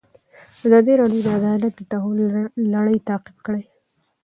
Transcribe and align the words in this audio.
ازادي 0.65 0.93
راډیو 1.01 1.21
د 1.25 1.27
عدالت 1.39 1.73
د 1.77 1.81
تحول 1.91 2.19
لړۍ 2.73 2.97
تعقیب 3.07 3.37
کړې. 3.45 3.63